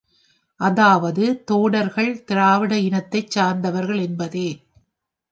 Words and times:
அதாவது 0.59 1.43
தோடர்கள் 1.43 2.23
திராவிட 2.23 2.77
இனத்தைச் 2.79 3.31
சார்ந்தவர்கள் 3.31 4.01
என்பதே. 4.01 4.47